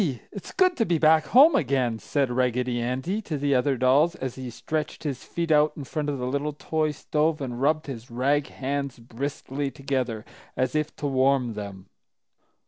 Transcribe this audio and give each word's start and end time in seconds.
It's 0.31 0.51
good 0.51 0.75
to 0.77 0.85
be 0.87 0.97
back 0.97 1.25
home 1.27 1.53
again!" 1.55 1.99
said 1.99 2.31
Raggedy 2.31 2.81
Andy 2.81 3.21
to 3.21 3.37
the 3.37 3.53
other 3.53 3.77
dolls, 3.77 4.15
as 4.15 4.33
he 4.33 4.49
stretched 4.49 5.03
his 5.03 5.23
feet 5.23 5.51
out 5.51 5.73
in 5.77 5.83
front 5.83 6.09
of 6.09 6.17
the 6.17 6.25
little 6.25 6.53
toy 6.53 6.89
stove 6.89 7.39
and 7.39 7.61
rubbed 7.61 7.85
his 7.85 8.09
rag 8.09 8.47
hands 8.47 8.97
briskly 8.97 9.69
together, 9.69 10.25
as 10.57 10.73
if 10.73 10.95
to 10.95 11.05
warm 11.05 11.53
them. 11.53 11.85